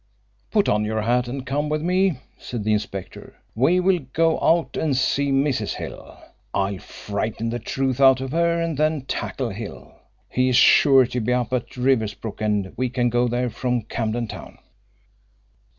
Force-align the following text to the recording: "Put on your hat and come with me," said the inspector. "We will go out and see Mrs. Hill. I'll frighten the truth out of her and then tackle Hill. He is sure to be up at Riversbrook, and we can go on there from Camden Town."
"Put 0.49 0.67
on 0.67 0.83
your 0.83 1.01
hat 1.03 1.27
and 1.27 1.45
come 1.45 1.69
with 1.69 1.83
me," 1.83 2.17
said 2.39 2.63
the 2.63 2.73
inspector. 2.73 3.35
"We 3.53 3.79
will 3.79 3.99
go 4.13 4.39
out 4.41 4.75
and 4.75 4.97
see 4.97 5.29
Mrs. 5.29 5.75
Hill. 5.75 6.17
I'll 6.55 6.79
frighten 6.79 7.51
the 7.51 7.59
truth 7.59 7.99
out 8.01 8.19
of 8.19 8.31
her 8.31 8.59
and 8.59 8.77
then 8.79 9.01
tackle 9.01 9.51
Hill. 9.51 9.93
He 10.27 10.49
is 10.49 10.55
sure 10.55 11.05
to 11.05 11.19
be 11.21 11.33
up 11.33 11.53
at 11.53 11.77
Riversbrook, 11.77 12.41
and 12.41 12.73
we 12.75 12.89
can 12.89 13.11
go 13.11 13.25
on 13.25 13.29
there 13.29 13.51
from 13.51 13.83
Camden 13.83 14.25
Town." 14.27 14.57